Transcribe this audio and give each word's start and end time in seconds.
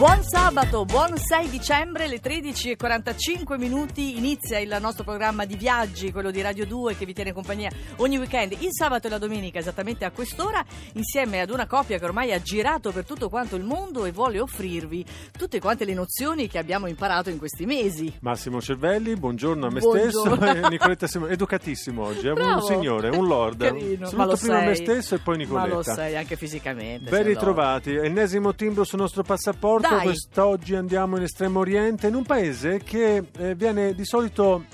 Buon 0.00 0.22
sabato, 0.22 0.86
buon 0.86 1.18
6 1.18 1.50
dicembre, 1.50 2.04
alle 2.04 2.22
13.45 2.22 3.58
minuti 3.58 4.16
inizia 4.16 4.58
il 4.58 4.74
nostro 4.80 5.04
programma 5.04 5.44
di 5.44 5.56
viaggi, 5.56 6.10
quello 6.10 6.30
di 6.30 6.40
Radio 6.40 6.64
2 6.64 6.96
che 6.96 7.04
vi 7.04 7.12
tiene 7.12 7.34
compagnia 7.34 7.68
ogni 7.96 8.16
weekend, 8.16 8.52
il 8.60 8.70
sabato 8.70 9.08
e 9.08 9.10
la 9.10 9.18
domenica 9.18 9.58
esattamente 9.58 10.06
a 10.06 10.10
quest'ora, 10.10 10.64
insieme 10.94 11.42
ad 11.42 11.50
una 11.50 11.66
coppia 11.66 11.98
che 11.98 12.04
ormai 12.06 12.32
ha 12.32 12.40
girato 12.40 12.92
per 12.92 13.04
tutto 13.04 13.28
quanto 13.28 13.56
il 13.56 13.62
mondo 13.62 14.06
e 14.06 14.10
vuole 14.10 14.40
offrirvi 14.40 15.04
tutte 15.36 15.60
quante 15.60 15.84
le 15.84 15.92
nozioni 15.92 16.48
che 16.48 16.56
abbiamo 16.56 16.86
imparato 16.86 17.28
in 17.28 17.36
questi 17.36 17.66
mesi. 17.66 18.10
Massimo 18.20 18.62
Cervelli, 18.62 19.14
buongiorno 19.16 19.66
a 19.66 19.70
me 19.70 19.80
Buongiorno. 19.80 20.34
stesso 20.34 20.64
e 20.64 20.68
Nicoletta 20.70 21.06
Simone, 21.08 21.32
educatissimo 21.34 22.06
oggi, 22.06 22.26
è 22.26 22.30
un 22.30 22.34
Bravo. 22.36 22.62
signore, 22.62 23.10
un 23.10 23.26
lord. 23.26 23.64
Carino, 23.64 24.06
Saluto 24.06 24.30
ma 24.30 24.36
prima 24.38 24.58
sei. 24.60 24.66
me 24.66 24.74
stesso 24.76 25.14
e 25.14 25.18
poi 25.18 25.36
Ma 25.36 25.42
Nicoletta. 25.42 25.74
lo 25.74 25.82
sei 25.82 26.16
anche 26.16 26.36
fisicamente. 26.36 27.10
Ben 27.10 27.22
ritrovati, 27.24 27.94
ennesimo 27.96 28.54
timbro 28.54 28.84
sul 28.84 28.98
nostro 29.00 29.22
passaporto, 29.22 29.88
Dai. 29.88 29.89
Quest'oggi 29.98 30.74
andiamo 30.74 31.16
in 31.16 31.22
Estremo 31.22 31.60
Oriente, 31.60 32.06
in 32.06 32.14
un 32.14 32.24
paese 32.24 32.78
che 32.82 33.24
eh, 33.38 33.54
viene 33.54 33.94
di 33.94 34.04
solito 34.04 34.64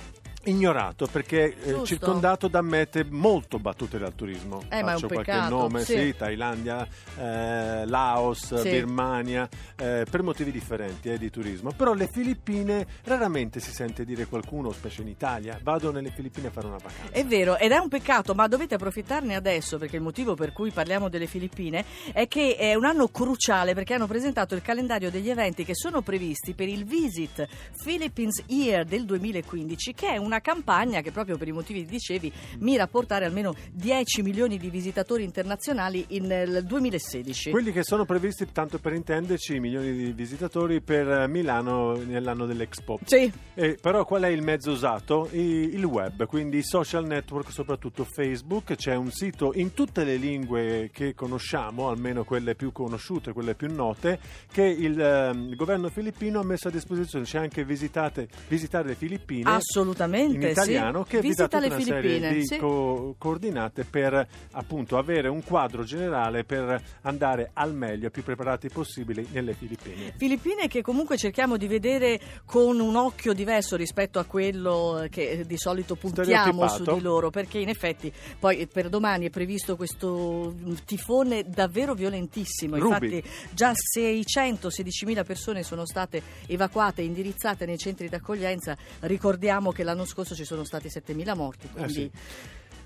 ignorato 0.46 1.06
perché 1.06 1.54
Giusto. 1.64 1.84
circondato 1.86 2.48
da 2.48 2.62
mete 2.62 3.04
molto 3.04 3.58
battute 3.58 3.98
dal 3.98 4.14
turismo. 4.14 4.62
Eh, 4.68 4.80
Faccio 4.80 5.08
qualche 5.08 5.48
nome, 5.48 5.82
sì. 5.84 5.92
sì, 5.98 6.14
Thailandia, 6.16 6.86
eh, 7.18 7.86
Laos, 7.86 8.54
Sì. 8.60 8.68
Birmania, 8.70 9.48
eh, 9.76 10.04
per 10.08 10.22
motivi 10.22 10.50
differenti 10.50 11.10
eh, 11.10 11.18
di 11.18 11.30
turismo. 11.30 11.72
Però 11.72 11.92
le 11.94 12.08
Filippine 12.08 12.86
raramente 13.04 13.60
si 13.60 13.72
sente 13.72 14.04
dire 14.04 14.26
qualcuno, 14.26 14.72
specie 14.72 15.02
in 15.02 15.08
Italia, 15.08 15.58
vado 15.62 15.90
nelle 15.92 16.10
Filippine 16.10 16.48
a 16.48 16.50
fare 16.50 16.66
una 16.66 16.76
vacanza. 16.76 17.12
È 17.12 17.24
vero, 17.24 17.56
ed 17.56 17.72
è 17.72 17.78
un 17.78 17.88
peccato, 17.88 18.34
ma 18.34 18.46
dovete 18.48 18.74
approfittarne 18.74 19.34
adesso 19.34 19.78
perché 19.78 19.96
il 19.96 20.02
motivo 20.02 20.34
per 20.34 20.52
cui 20.52 20.70
parliamo 20.70 21.08
delle 21.08 21.26
Filippine 21.26 21.84
è 22.12 22.26
che 22.28 22.56
è 22.56 22.74
un 22.74 22.84
anno 22.84 23.08
cruciale 23.08 23.74
perché 23.74 23.94
hanno 23.94 24.06
presentato 24.06 24.54
il 24.54 24.62
calendario 24.62 25.10
degli 25.10 25.30
eventi 25.30 25.64
che 25.64 25.74
sono 25.74 26.02
previsti 26.02 26.54
per 26.54 26.68
il 26.68 26.84
Visit 26.84 27.46
Philippines 27.82 28.42
Year 28.46 28.84
del 28.84 29.04
2015, 29.04 29.92
che 29.94 30.08
è 30.12 30.16
una 30.16 30.35
campagna 30.40 31.00
che 31.00 31.10
proprio 31.12 31.36
per 31.36 31.48
i 31.48 31.52
motivi 31.52 31.84
che 31.84 31.90
dicevi 31.90 32.32
mira 32.58 32.84
a 32.84 32.86
portare 32.86 33.24
almeno 33.24 33.54
10 33.72 34.22
milioni 34.22 34.58
di 34.58 34.70
visitatori 34.70 35.24
internazionali 35.24 36.04
in- 36.08 36.24
nel 36.26 36.64
2016. 36.64 37.50
Quelli 37.50 37.72
che 37.72 37.82
sono 37.84 38.04
previsti, 38.04 38.46
tanto 38.52 38.78
per 38.78 38.92
intenderci, 38.92 39.58
milioni 39.60 39.92
di 39.92 40.12
visitatori 40.12 40.80
per 40.80 41.08
eh, 41.08 41.28
Milano 41.28 41.94
nell'anno 41.96 42.46
dell'Expo. 42.46 42.98
Sì, 43.04 43.30
E 43.54 43.78
però 43.80 44.04
qual 44.04 44.22
è 44.22 44.28
il 44.28 44.42
mezzo 44.42 44.70
usato? 44.72 45.28
I- 45.32 45.74
il 45.74 45.84
web, 45.84 46.26
quindi 46.26 46.58
i 46.58 46.62
social 46.64 47.06
network, 47.06 47.50
soprattutto 47.52 48.04
Facebook. 48.04 48.74
C'è 48.74 48.94
un 48.94 49.10
sito 49.10 49.52
in 49.54 49.72
tutte 49.74 50.04
le 50.04 50.16
lingue 50.16 50.90
che 50.92 51.14
conosciamo, 51.14 51.88
almeno 51.88 52.24
quelle 52.24 52.54
più 52.54 52.72
conosciute, 52.72 53.32
quelle 53.32 53.54
più 53.54 53.72
note, 53.72 54.18
che 54.52 54.64
il, 54.64 55.00
ehm, 55.00 55.48
il 55.50 55.56
governo 55.56 55.88
filippino 55.88 56.40
ha 56.40 56.44
messo 56.44 56.68
a 56.68 56.70
disposizione. 56.70 57.24
C'è 57.24 57.38
anche 57.38 57.64
visitate, 57.64 58.28
visitare 58.48 58.88
le 58.88 58.94
Filippine. 58.94 59.50
assolutamente. 59.50 60.25
In 60.34 60.42
italiano 60.42 61.04
sì. 61.04 61.10
che 61.10 61.20
vi 61.20 61.28
dà 61.28 61.28
Visita 61.28 61.44
tutta 61.44 61.58
le 61.60 61.66
una 61.66 61.80
serie 61.80 62.00
Filippine. 62.02 62.34
di 62.34 62.46
sì. 62.46 62.56
co- 62.58 63.14
coordinate 63.18 63.84
per 63.84 64.28
appunto 64.52 64.98
avere 64.98 65.28
un 65.28 65.42
quadro 65.42 65.84
generale 65.84 66.44
per 66.44 66.82
andare 67.02 67.50
al 67.52 67.74
meglio, 67.74 68.10
più 68.10 68.22
preparati 68.22 68.68
possibile 68.68 69.24
nelle 69.30 69.54
Filippine. 69.54 70.14
Filippine 70.16 70.68
che 70.68 70.82
comunque 70.82 71.16
cerchiamo 71.16 71.56
di 71.56 71.66
vedere 71.66 72.20
con 72.44 72.80
un 72.80 72.96
occhio 72.96 73.32
diverso 73.32 73.76
rispetto 73.76 74.18
a 74.18 74.24
quello 74.24 75.06
che 75.10 75.44
di 75.46 75.56
solito 75.56 75.94
puntiamo 75.94 76.68
su 76.68 76.84
di 76.84 77.00
loro, 77.00 77.30
perché 77.30 77.58
in 77.58 77.68
effetti 77.68 78.12
poi 78.38 78.66
per 78.66 78.88
domani 78.88 79.26
è 79.26 79.30
previsto 79.30 79.76
questo 79.76 80.54
tifone 80.84 81.44
davvero 81.46 81.94
violentissimo. 81.94 82.76
Ruby. 82.76 83.16
Infatti 83.16 83.30
già 83.52 83.72
616.000 83.72 85.24
persone 85.24 85.62
sono 85.62 85.86
state 85.86 86.22
evacuate 86.46 87.02
e 87.02 87.04
indirizzate 87.04 87.66
nei 87.66 87.78
centri 87.78 88.08
d'accoglienza. 88.08 88.76
Ricordiamo 89.00 89.72
che 89.72 89.82
l'anno 89.82 90.04
scorso 90.04 90.15
ci 90.24 90.44
sono 90.44 90.64
stati 90.64 90.88
7.000 90.88 91.34
morti, 91.34 91.66
Eh 91.66 91.70
quindi 91.70 91.92
sì. 91.92 92.10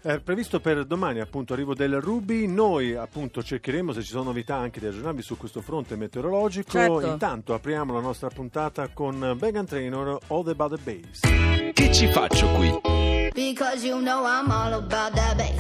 È 0.03 0.19
previsto 0.19 0.61
per 0.61 0.87
domani 0.87 1.21
appunto 1.21 1.53
arrivo 1.53 1.75
del 1.75 2.01
Ruby, 2.01 2.47
noi 2.47 2.95
appunto 2.95 3.43
cercheremo 3.43 3.93
se 3.93 4.01
ci 4.01 4.09
sono 4.09 4.23
novità 4.25 4.57
anche 4.57 4.81
di 4.81 4.87
aggiornarvi 4.87 5.21
su 5.21 5.37
questo 5.37 5.61
fronte 5.61 5.95
meteorologico. 5.95 6.71
Certo. 6.71 7.07
Intanto 7.07 7.53
apriamo 7.53 7.93
la 7.93 8.01
nostra 8.01 8.29
puntata 8.29 8.89
con 8.89 9.37
Megan 9.39 9.67
Trainor 9.67 10.19
All 10.29 10.49
About 10.49 10.83
the 10.83 11.01
Bass. 11.03 11.73
Che 11.75 11.93
ci 11.93 12.07
faccio 12.07 12.49
qui? 12.53 13.29
Because 13.35 13.87
you 13.87 14.01
know 14.01 14.25
I'm 14.25 14.51
all 14.51 14.73
about 14.73 15.13
that 15.15 15.37
bass, 15.37 15.60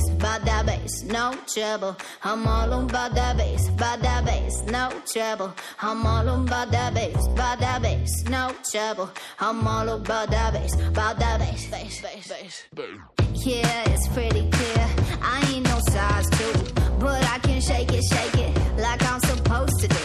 bass, 0.90 1.02
no 1.04 1.34
trouble. 1.46 1.96
I'm 2.24 2.46
all 2.46 2.72
about 2.72 3.14
that 3.14 3.36
bass, 3.36 3.68
about 3.68 4.00
that 4.02 4.24
bass, 4.24 4.62
no 4.62 4.90
trouble. 5.12 5.54
I'm 5.80 6.06
all 6.06 6.28
about 6.28 6.70
that 6.70 6.94
bass, 6.94 7.26
about 7.26 7.60
that 7.60 7.82
bass, 7.82 8.24
no 8.28 8.52
trouble. 8.70 9.10
I'm 9.38 9.66
all 9.66 9.88
about 9.88 10.30
that 10.30 10.52
bass, 10.52 10.74
about 10.88 11.18
that 11.18 11.40
bass, 11.40 11.70
bass, 11.70 12.02
bass, 12.02 12.32
bass. 12.74 13.46
Yeah, 13.46 13.90
it's 13.90 14.08
pretty 14.08 14.48
clear. 14.50 14.88
I 15.22 15.52
ain't 15.52 15.66
no 15.66 15.80
size 15.90 16.28
two, 16.30 16.52
but 16.98 17.22
I 17.24 17.38
can 17.38 17.60
shake 17.60 17.92
it, 17.92 18.04
shake 18.04 18.34
it 18.34 18.78
like 18.78 19.02
I'm 19.04 19.20
supposed 19.20 19.80
to 19.80 19.88
do. 19.88 19.99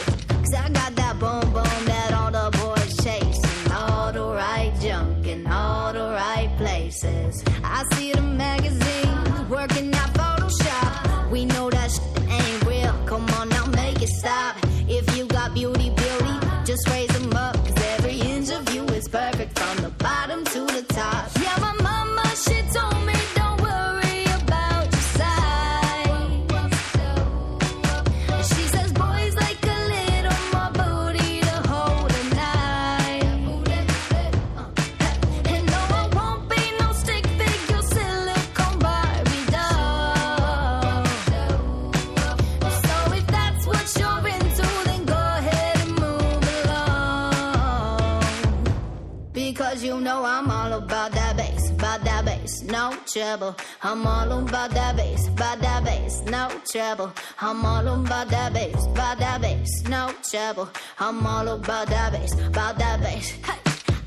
About 51.95 52.05
that 52.05 52.25
bass, 52.25 52.63
no 52.63 52.97
trouble. 53.07 53.55
I'm 53.81 54.05
all 54.05 54.39
about 54.39 54.71
that 54.71 54.97
bass, 54.97 55.27
about 55.27 55.59
that 55.61 55.83
bass, 55.83 56.21
no 56.25 56.49
trouble. 56.69 57.13
I'm 57.39 57.65
all 57.65 57.87
about 57.87 58.27
that 58.29 58.53
bass, 58.53 58.85
about 58.87 59.19
that 59.19 59.41
bass, 59.41 59.83
no 59.87 60.13
trouble. 60.29 60.69
I'm 60.99 61.25
all 61.25 61.47
about 61.47 61.87
that 61.87 62.11
bass, 62.11 62.33
about 62.33 62.77
that 62.79 63.01
bass. 63.01 63.29
Hey, 63.29 63.59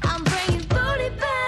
I'm 0.02 0.22
bringing 0.24 0.66
booty 0.68 1.08
back. 1.16 1.47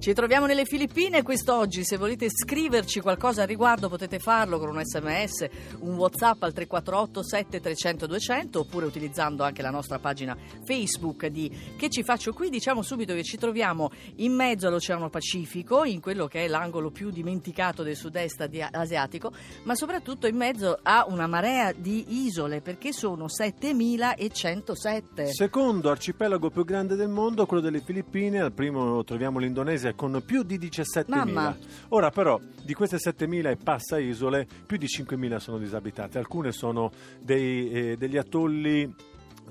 Ci 0.00 0.14
troviamo 0.14 0.46
nelle 0.46 0.64
Filippine 0.64 1.22
quest'oggi, 1.22 1.84
se 1.84 1.98
volete 1.98 2.30
scriverci 2.30 3.00
qualcosa 3.00 3.42
al 3.42 3.48
riguardo 3.48 3.90
potete 3.90 4.18
farlo 4.18 4.58
con 4.58 4.70
un 4.70 4.82
sms, 4.82 5.46
un 5.80 5.94
whatsapp 5.94 6.42
al 6.42 6.54
348 6.54 7.22
7300 7.22 8.06
200 8.06 8.60
oppure 8.60 8.86
utilizzando 8.86 9.42
anche 9.42 9.60
la 9.60 9.68
nostra 9.68 9.98
pagina 9.98 10.34
Facebook 10.64 11.26
di 11.26 11.54
Che 11.76 11.90
ci 11.90 12.02
faccio 12.02 12.32
qui. 12.32 12.48
Diciamo 12.48 12.80
subito 12.80 13.12
che 13.12 13.22
ci 13.22 13.36
troviamo 13.36 13.90
in 14.16 14.32
mezzo 14.32 14.68
all'Oceano 14.68 15.10
Pacifico, 15.10 15.84
in 15.84 16.00
quello 16.00 16.28
che 16.28 16.46
è 16.46 16.48
l'angolo 16.48 16.90
più 16.90 17.10
dimenticato 17.10 17.82
del 17.82 17.94
sud-est 17.94 18.48
asiatico, 18.70 19.30
ma 19.64 19.74
soprattutto 19.74 20.26
in 20.26 20.36
mezzo 20.36 20.78
a 20.82 21.04
una 21.10 21.26
marea 21.26 21.72
di 21.72 22.24
isole 22.24 22.62
perché 22.62 22.94
sono 22.94 23.28
7107. 23.28 25.26
Secondo 25.26 25.90
arcipelago 25.90 26.48
più 26.48 26.64
grande 26.64 26.96
del 26.96 27.10
mondo, 27.10 27.44
quello 27.44 27.62
delle 27.62 27.80
Filippine, 27.80 28.40
al 28.40 28.52
primo 28.52 29.04
troviamo 29.04 29.38
l'Indonesia 29.38 29.88
con 29.94 30.22
più 30.24 30.42
di 30.42 30.58
17.000. 30.58 31.04
Mamma. 31.08 31.56
Ora 31.88 32.10
però, 32.10 32.40
di 32.62 32.74
queste 32.74 32.96
7.000 32.96 33.50
e 33.50 33.56
passa 33.56 33.98
isole, 33.98 34.46
più 34.66 34.76
di 34.76 34.86
5.000 34.86 35.36
sono 35.36 35.58
disabitate. 35.58 36.18
Alcune 36.18 36.52
sono 36.52 36.90
dei, 37.20 37.70
eh, 37.70 37.96
degli 37.96 38.16
atolli 38.16 38.92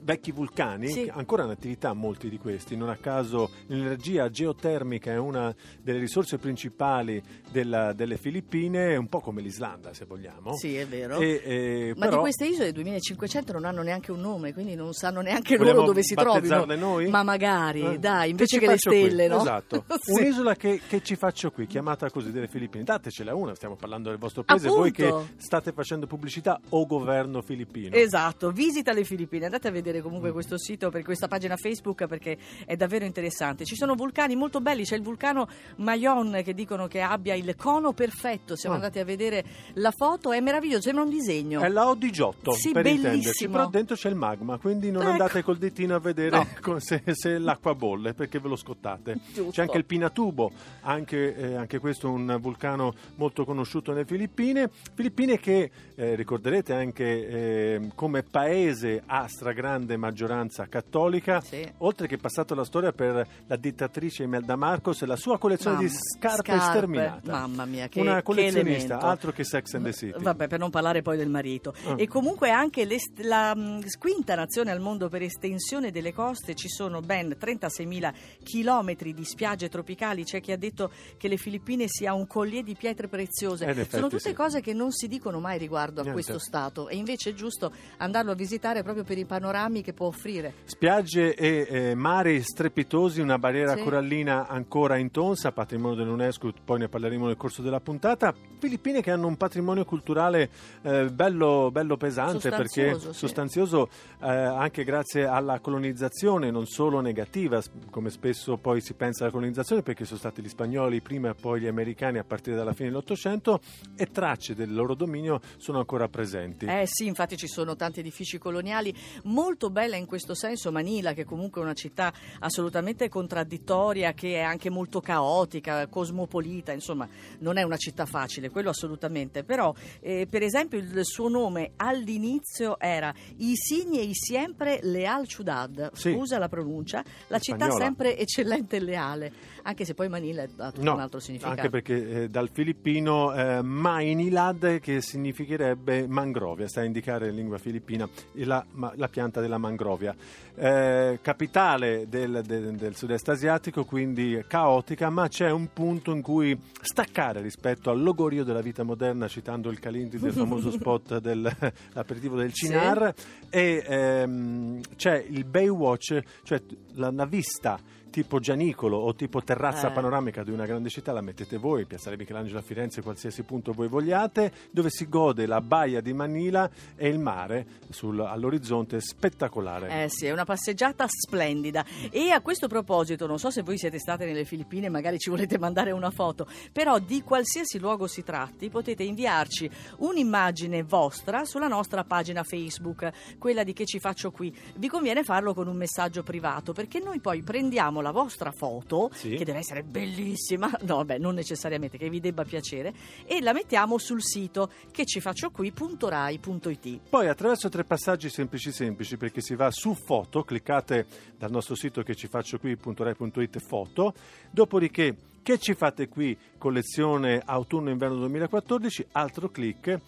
vecchi 0.01 0.31
vulcani, 0.31 0.88
Sì. 0.90 1.04
che 1.06 1.12
ancora 1.12 1.44
in 1.44 1.50
attività 1.50 1.94
molti 1.94 2.30
di 2.30 2.38
questi, 2.38 2.75
non 2.75 2.90
a 2.90 2.96
caso 2.98 3.50
l'energia 3.68 4.30
geotermica 4.30 5.12
è 5.12 5.18
una 5.18 5.54
delle 5.81 6.00
risorse 6.00 6.38
principali 6.38 7.22
della- 7.51 7.94
delle 7.94 8.18
Filippine, 8.18 8.96
un 8.96 9.07
po' 9.07 9.19
come 9.19 9.42
l'Islanda 9.42 9.94
se 9.94 10.06
vogliamo. 10.06 10.56
Sì, 10.56 10.75
è 10.75 10.86
vero. 10.88 11.19
E, 11.19 11.42
eh, 11.44 11.94
Ma 11.96 12.06
però- 12.06 12.18
di 12.18 12.22
queste 12.22 12.46
isole 12.48 12.72
2500 12.72 13.54
non 13.54 13.66
hanno 13.66 13.81
neanche 13.81 14.12
un 14.12 14.19
nome, 14.22 14.54
quindi 14.54 14.75
non 14.75 14.94
sanno 14.94 15.22
neanche 15.22 15.57
Vogliamo 15.57 15.75
loro 15.78 15.88
dove 15.88 16.04
si 16.04 16.13
trovino. 16.16 16.66
noi? 16.75 17.07
Ma 17.10 17.24
magari, 17.24 17.81
Eh, 17.81 17.98
dai, 18.00 18.30
invece 18.31 18.56
ci 18.56 18.60
che 18.60 18.66
le 18.68 18.74
faccio 18.74 18.90
qui? 18.90 19.00
stelle, 19.06 19.28
no? 19.28 19.40
Esatto. 19.42 19.86
Sì. 20.00 20.12
Un'isola 20.22 20.56
che, 20.56 20.81
che 20.88 21.02
ci 21.02 21.16
faccio 21.16 21.52
qui, 21.52 21.68
chiamata 21.68 22.10
così 22.10 22.31
delle 22.31 22.48
Filippine. 22.48 22.84
Datecela 22.84 23.34
una, 23.36 23.54
stiamo 23.56 23.75
parlando 23.75 24.10
del 24.10 24.18
vostro 24.18 24.44
paese, 24.44 24.69
voi 24.69 24.92
che 24.92 25.07
Appunto. 25.07 25.28
state 25.38 25.72
facendo 25.72 26.07
pubblicità 26.07 26.60
o 26.69 26.86
governo 26.86 27.42
filippino. 27.42 27.95
Esatto, 27.95 28.52
visita 28.52 28.92
le 28.94 29.04
Filippine, 29.04 29.45
andate 29.45 29.68
a 29.68 29.72
vedere 29.72 29.88
Mm. 29.97 30.01
comunque 30.01 30.31
questo 30.31 30.57
sito 30.59 30.89
per 30.91 31.03
questa 31.03 31.27
pagina 31.27 31.56
Facebook 31.57 32.06
perché 32.06 32.38
è 32.65 32.75
davvero 32.75 33.06
interessante. 33.06 33.65
Ci 33.65 33.75
sono 33.75 33.95
vulcani 33.95 34.36
molto 34.36 34.62
belli, 34.62 34.83
c'è 34.83 34.95
il 34.95 35.01
vulcano 35.01 35.47
Mayon 35.77 36.41
che 36.44 36.53
dicono 36.53 36.86
che 36.88 37.01
abbia 37.01 37.33
il 37.33 37.56
cono 37.56 37.94
perfetto, 37.94 38.56
siamo 38.56 38.75
Ah. 38.75 38.80
andati 38.80 39.00
a 39.00 39.03
vedere 39.06 39.44
la 39.74 39.91
foto, 39.91 40.31
è 40.31 40.39
meraviglioso, 40.39 40.81
sembra 40.81 41.03
un 41.03 41.09
disegno. 41.09 41.62
È 41.62 41.69
la 41.69 41.86
O18 41.86 42.51
Sì, 42.51 42.71
per 42.71 42.86
intenderci, 42.86 43.47
però 43.50 43.68
dentro 43.68 43.95
c'è 43.95 44.09
il 44.09 44.15
magma, 44.15 44.57
quindi 44.57 44.91
non 44.91 45.01
Ecco. 45.01 45.12
andate 45.12 45.41
col 45.44 45.57
ditino 45.57 45.95
a 45.95 46.00
vedere 46.00 46.47
No. 46.63 46.80
se, 46.80 47.01
se 47.13 47.38
l'acqua 47.38 47.74
bolle 47.74 48.13
perché 48.13 48.39
ve 48.39 48.47
lo 48.50 48.56
scottate. 48.56 49.18
Giusto. 49.33 49.51
C'è 49.51 49.62
anche 49.62 49.77
il 49.77 49.85
Pinatubo, 49.85 50.51
anche, 50.81 51.35
eh, 51.35 51.56
anche 51.56 51.80
questo 51.80 52.09
un 52.09 52.38
vulcano 52.39 52.94
molto 53.15 53.45
conosciuto 53.45 53.92
nelle 53.92 54.06
Filippine. 54.06 54.69
Filippine 54.94 55.39
che 55.39 55.71
eh, 55.95 56.15
ricorderete 56.15 56.74
anche 56.74 57.27
eh, 57.27 57.89
come 57.95 58.24
paese 58.24 59.01
a 59.06 59.27
stragrande 59.27 59.69
maggioranza 59.77 60.68
cattolica, 60.68 61.42
Sì. 61.42 61.68
oltre 61.80 62.07
che 62.07 62.18
passato 62.18 62.56
la 62.56 62.63
storia 62.63 62.92
per 62.92 63.27
la 63.45 63.56
dittatrice 63.56 64.24
Imelda 64.24 64.56
Marcos 64.56 65.01
e 65.01 65.06
la 65.06 65.16
sua 65.16 65.38
collezione 65.38 65.77
di 65.77 65.86
Mamma, 65.86 66.00
scarpe, 66.18 66.60
sterminata. 66.60 67.31
Mamma 67.31 67.66
mia, 67.66 67.88
che 67.88 68.00
Una 68.01 68.16
che 68.18 68.24
collezionista, 68.24 68.83
elemento. 68.94 69.06
altro 69.06 69.31
che 69.31 69.44
Sex 69.44 69.74
and 69.75 69.86
the 69.86 69.94
City. 69.94 70.21
Vabbè, 70.21 70.48
per 70.48 70.60
non 70.60 70.69
parlare 70.69 71.01
poi 71.01 71.18
del 71.18 71.30
marito. 71.30 71.74
Ah. 71.86 71.95
E 71.98 72.07
comunque 72.07 72.50
anche 72.50 72.86
l'est- 72.86 73.19
la 73.21 73.54
mh, 73.56 73.81
quinta 74.00 74.36
nazione 74.36 74.71
al 74.71 74.80
mondo 74.80 75.10
per 75.10 75.21
estensione 75.21 75.92
delle 75.92 76.13
coste, 76.13 76.56
ci 76.56 76.68
sono 76.69 77.01
ben 77.01 77.36
36.000 77.39 78.13
chilometri 78.44 79.13
di 79.13 79.24
spiagge 79.24 79.69
tropicali. 79.69 80.24
C'è 80.24 80.42
chi 80.42 80.51
ha 80.51 80.57
detto 80.57 80.92
che 81.18 81.27
le 81.27 81.38
Filippine 81.38 81.86
sia 81.88 82.13
un 82.13 82.25
collier 82.27 82.63
di 82.63 82.75
pietre 82.75 83.07
preziose. 83.07 83.66
Eh, 83.66 83.69
effetti 83.69 83.89
sono 83.92 84.07
tutte 84.07 84.30
sì. 84.30 84.33
cose 84.33 84.62
che 84.62 84.74
non 84.74 84.92
si 84.92 85.07
dicono 85.07 85.39
mai 85.39 85.57
riguardo 85.57 86.01
a 86.01 86.04
Niente. 86.04 86.12
questo 86.24 86.39
stato 86.39 86.88
e 86.89 86.95
invece 86.95 87.31
è 87.31 87.33
giusto 87.33 87.71
andarlo 87.98 88.31
a 88.31 88.36
visitare 88.36 88.81
proprio 88.83 89.04
per 89.04 89.18
i 89.18 89.25
panorami 89.25 89.57
che 89.81 89.94
può 89.94 90.07
offrire. 90.07 90.53
Spiagge 90.63 91.35
e 91.35 91.67
eh, 91.69 91.95
mari 91.95 92.41
strepitosi, 92.41 93.19
una 93.19 93.38
barriera 93.38 93.75
Sì. 93.75 93.83
corallina 93.83 94.47
ancora 94.47 94.95
intonsa, 94.97 95.51
patrimonio 95.51 95.97
dell'UNESCO, 95.97 96.53
poi 96.63 96.79
ne 96.79 96.88
parleremo 96.88 97.27
nel 97.27 97.35
corso 97.35 97.61
della 97.61 97.81
puntata. 97.81 98.33
Filippine 98.57 99.01
che 99.01 99.11
hanno 99.11 99.27
un 99.27 99.35
patrimonio 99.38 99.83
culturale 99.85 100.50
eh, 100.81 101.06
bello, 101.11 101.69
bello 101.71 101.97
pesante 101.97 102.50
perché 102.50 102.91
Sostanzioso, 102.91 103.13
sì. 103.13 103.19
sostanzioso 103.19 103.89
eh, 104.21 104.27
anche 104.29 104.83
grazie 104.83 105.25
alla 105.25 105.59
colonizzazione, 105.59 106.51
non 106.51 106.65
solo 106.65 107.01
negativa, 107.01 107.61
come 107.89 108.09
spesso 108.09 108.57
poi 108.57 108.79
si 108.81 108.94
pensa 108.94 109.23
alla 109.23 109.33
colonizzazione, 109.33 109.81
perché 109.81 110.06
sono 110.06 110.19
stati 110.19 110.41
gli 110.41 110.50
spagnoli 110.50 111.01
prima 111.01 111.29
e 111.29 111.33
poi 111.33 111.61
gli 111.61 111.67
americani 111.67 112.17
a 112.17 112.23
partire 112.23 112.56
dalla 112.56 112.73
fine 112.73 112.89
dell'Ottocento 112.89 113.59
e 113.95 114.06
tracce 114.07 114.56
del 114.56 114.73
loro 114.73 114.95
dominio 114.95 115.41
sono 115.57 115.79
ancora 115.79 116.07
presenti. 116.07 116.65
Eh 116.65 116.83
sì, 116.85 117.06
infatti 117.07 117.35
ci 117.38 117.47
sono 117.47 117.75
tanti 117.75 118.00
edifici 118.00 118.38
coloniali, 118.38 118.94
molto 119.23 119.47
bella 119.57 119.96
in 119.96 120.06
questo 120.06 120.34
senso 120.36 120.72
Manila, 120.72 121.13
che 121.13 121.25
comunque 121.25 121.62
è 121.62 121.63
una 121.63 121.74
città 121.74 122.13
assolutamente 122.40 123.10
contraddittoria, 123.10 124.13
che 124.13 124.36
è 124.36 124.42
anche 124.42 124.69
molto 124.69 125.01
caotica, 125.01 125.88
cosmopolita, 125.88 126.72
insomma 126.72 127.07
non 127.40 127.57
è 127.57 127.63
una 127.63 127.78
città 127.78 128.06
facile, 128.06 128.50
quello 128.50 128.69
assolutamente, 128.69 129.44
però 129.44 129.73
eh, 130.02 130.28
per 130.30 130.44
esempio 130.44 130.78
il 130.80 131.00
suo 131.06 131.28
nome 131.30 131.71
all'inizio 131.78 132.80
era 132.80 133.14
Isigni 133.38 134.00
e 134.00 134.14
Siempre 134.14 134.80
Leal 134.83 135.28
Ciudad, 135.28 135.92
Sì. 135.94 136.14
scusa 136.14 136.38
la 136.38 136.47
pronuncia, 136.50 137.04
la 137.28 137.40
città 137.40 137.66
Spagnola. 137.66 137.83
sempre 137.83 138.18
eccellente 138.18 138.76
e 138.78 138.80
leale, 138.80 139.31
anche 139.64 139.85
se 139.85 139.94
poi 139.94 140.09
Manila 140.09 140.44
ha 140.44 140.71
tutto 140.71 140.83
No, 140.83 140.94
un 140.94 141.00
altro 141.00 141.19
significato. 141.19 141.56
anche 141.56 141.69
perché 141.69 142.23
eh, 142.23 142.28
dal 142.30 142.50
filippino 142.52 143.33
eh, 143.33 143.62
Mainilad 143.62 144.80
che 144.80 145.02
significherebbe 145.02 146.07
mangrovia, 146.07 146.68
sta 146.68 146.81
a 146.81 146.83
indicare 146.83 147.30
in 147.30 147.35
lingua 147.35 147.57
filippina 147.57 148.07
la, 148.33 148.66
ma- 148.71 148.94
la 148.95 149.07
pianta 149.07 149.39
della 149.40 149.58
mangrovia. 149.58 150.16
Eh, 150.56 151.19
capitale 151.22 152.08
del, 152.10 152.42
del- 152.46 152.76
del 152.76 152.96
sud-est 152.96 153.30
asiatico, 153.30 153.86
quindi 153.86 154.44
caotica, 154.48 155.10
ma 155.10 155.28
c'è 155.30 155.50
un 155.50 155.69
punto 155.72 156.12
in 156.12 156.22
cui 156.22 156.60
staccare 156.81 157.42
rispetto 157.42 157.90
al 157.90 158.02
logorio 158.02 158.44
della 158.44 158.62
vita 158.62 158.84
moderna, 158.84 159.28
citando 159.28 159.69
il 159.69 159.80
Calindri 159.80 160.19
del 160.19 160.34
famoso 160.34 160.72
spot 160.72 161.19
dell'aperitivo 161.19 162.36
del 162.36 162.52
Sì. 162.54 162.66
Cinar, 162.66 163.14
e 163.50 163.84
ehm, 163.88 164.81
c'è 164.96 165.26
il 165.30 165.46
Baywatch, 165.46 166.19
cioè 166.44 166.62
la, 166.96 167.10
la 167.12 167.26
vista 167.26 167.80
tipo 168.09 168.39
Gianicolo 168.39 168.97
o 168.97 169.13
tipo 169.16 169.42
terrazza 169.42 169.89
Eh. 169.89 169.92
panoramica 169.92 170.44
di 170.44 170.51
una 170.51 170.66
grande 170.66 170.89
città 170.89 171.11
la 171.11 171.21
mettete 171.21 171.57
voi, 171.57 171.85
Piazzale 171.85 172.18
Michelangelo 172.18 172.59
a 172.59 172.61
Firenze, 172.61 173.01
qualsiasi 173.01 173.44
punto 173.44 173.71
voi 173.71 173.87
vogliate, 173.87 174.51
dove 174.71 174.89
si 174.89 175.07
gode 175.07 175.45
la 175.45 175.61
baia 175.61 176.01
di 176.01 176.13
Manila 176.13 176.69
e 176.95 177.07
il 177.07 177.19
mare 177.19 177.66
sul- 177.89 178.19
all'orizzonte 178.19 178.99
spettacolare. 179.01 180.04
Eh 180.04 180.09
sì, 180.09 180.25
è 180.25 180.31
una 180.31 180.45
passeggiata 180.45 181.06
splendida. 181.07 181.85
E 182.11 182.31
a 182.31 182.42
questo 182.42 182.68
proposito, 182.68 183.28
non 183.28 183.37
so 183.39 183.49
se 183.51 183.61
voi 183.61 183.78
siete 183.78 183.99
state 183.99 184.25
nelle 184.25 184.45
Filippine, 184.45 184.89
magari 184.89 185.18
ci 185.18 185.30
volete 185.30 185.57
mandare 185.59 185.92
una 185.92 186.09
foto, 186.11 186.47
però 186.71 186.99
di 186.99 187.21
qualsiasi 187.21 187.80
luogo 187.80 188.07
si 188.07 188.23
tratti, 188.23 188.69
potete 188.69 189.04
inviarci 189.04 189.69
un'immagine 189.97 190.83
vostra 190.83 191.45
sulla 191.45 191.68
nostra 191.68 192.04
pagina 192.04 192.44
Facebook, 192.44 193.37
quella 193.37 193.63
di 193.63 193.73
che 193.73 193.85
ci 193.85 193.99
faccio 193.99 194.31
qui. 194.31 194.56
Vi 194.75 194.87
conviene 194.87 195.23
farlo 195.23 195.54
con 195.54 195.68
un 195.68 195.75
messaggio 195.78 196.23
privato, 196.23 196.73
perché 196.73 196.99
noi 196.99 197.19
poi 197.19 197.42
prendiamo 197.44 197.98
la 198.01 198.11
vostra 198.11 198.51
foto, 198.51 199.09
Sì. 199.13 199.35
che 199.35 199.45
deve 199.45 199.59
essere 199.59 199.83
bellissima, 199.83 200.69
no, 200.85 200.97
vabbè, 200.97 201.18
non 201.18 201.35
necessariamente 201.35 201.97
che 201.97 202.09
vi 202.09 202.19
debba 202.19 202.44
piacere, 202.44 202.94
e 203.25 203.41
la 203.41 203.53
mettiamo 203.53 203.97
sul 203.97 204.21
sito 204.23 204.69
che 204.91 205.06
ci 205.06 205.19
faccio 205.19 205.49
qui.rai.it. 205.51 206.99
Poi 207.09 207.27
attraverso 207.27 207.69
tre 207.69 207.83
passaggi 207.83 208.29
semplici 208.29 208.71
semplici 208.71 209.18
perché 209.18 209.41
si 209.41 209.56
va 209.56 209.69
su 209.71 209.94
foto, 209.94 210.44
cliccate 210.44 211.06
dal 211.37 211.51
nostro 211.51 211.75
sito 211.75 212.01
che 212.03 212.15
ci 212.15 212.27
faccio 212.27 212.57
qui.rai.it 212.59 213.59
foto, 213.59 214.13
dopodiché 214.51 215.15
che 215.41 215.57
ci 215.57 215.73
fate 215.73 216.07
qui 216.09 216.37
collezione 216.57 217.41
autunno-inverno 217.44 218.18
2014, 218.18 219.07
altro 219.13 219.49
clic, 219.49 219.99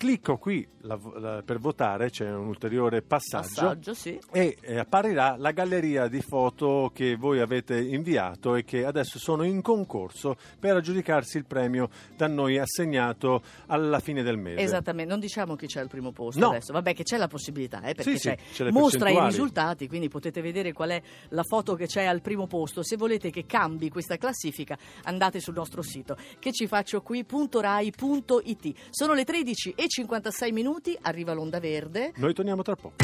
clicco 0.00 0.38
qui 0.38 0.66
la- 0.84 0.98
la- 1.16 1.42
per 1.44 1.58
votare, 1.58 2.08
c'è 2.08 2.26
un 2.32 2.46
ulteriore 2.46 3.02
passaggio. 3.02 3.48
Passaggio, 3.48 3.92
sì. 3.92 4.18
e 4.32 4.56
eh, 4.62 4.78
apparirà 4.78 5.36
la 5.36 5.50
galleria 5.50 6.08
di 6.08 6.22
foto 6.22 6.90
che 6.94 7.16
voi 7.16 7.40
avete 7.40 7.78
inviato 7.78 8.54
e 8.54 8.64
che 8.64 8.86
adesso 8.86 9.18
sono 9.18 9.42
in 9.42 9.60
concorso 9.60 10.38
per 10.58 10.76
aggiudicarsi 10.76 11.36
il 11.36 11.44
premio 11.44 11.90
da 12.16 12.28
noi 12.28 12.56
assegnato 12.56 13.42
alla 13.66 14.00
fine 14.00 14.22
del 14.22 14.38
mese. 14.38 14.62
Esattamente, 14.62 15.10
non 15.10 15.20
diciamo 15.20 15.54
chi 15.54 15.66
c'è 15.66 15.80
al 15.80 15.88
primo 15.88 16.12
posto 16.12 16.40
No. 16.40 16.48
adesso, 16.48 16.72
vabbè 16.72 16.94
che 16.94 17.02
c'è 17.02 17.18
la 17.18 17.28
possibilità, 17.28 17.80
eh, 17.82 17.92
perché 17.94 18.12
Sì, 18.12 18.16
sì, 18.18 18.28
c'è- 18.28 18.38
c'è 18.54 18.64
le 18.64 18.72
mostra 18.72 19.10
i 19.10 19.20
risultati, 19.22 19.86
quindi 19.86 20.08
potete 20.08 20.40
vedere 20.40 20.72
qual 20.72 20.88
è 20.90 21.02
la 21.28 21.42
foto 21.42 21.74
che 21.74 21.84
c'è 21.86 22.04
al 22.04 22.22
primo 22.22 22.46
posto. 22.46 22.82
Se 22.82 22.96
volete 22.96 23.28
che 23.30 23.44
cambi 23.44 23.90
questa 23.90 24.16
classifica, 24.16 24.78
andate 25.02 25.40
sul 25.40 25.52
nostro 25.54 25.82
sito 25.82 26.16
che 26.38 26.52
ci 26.52 26.66
faccio 26.66 27.02
qui.rai.it. 27.02 28.74
Sono 28.88 29.12
le 29.12 29.24
13 29.24 29.74
e 29.76 29.88
56 29.90 30.52
minuti, 30.52 30.96
arriva 31.02 31.32
l'onda 31.32 31.58
verde. 31.58 32.12
Noi 32.16 32.32
torniamo 32.32 32.62
tra 32.62 32.76
poco. 32.76 32.94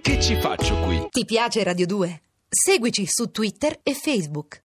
Che 0.00 0.20
ci 0.20 0.34
faccio 0.40 0.74
qui? 0.80 1.06
Ti 1.08 1.24
piace 1.24 1.62
Radio 1.62 1.86
2? 1.86 2.22
Seguici 2.48 3.06
su 3.06 3.30
Twitter 3.30 3.78
e 3.84 3.94
Facebook. 3.94 4.60